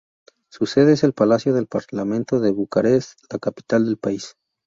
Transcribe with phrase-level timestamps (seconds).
[0.49, 4.35] Su sede es el Palacio del Parlamento de Bucarest, la capital del país.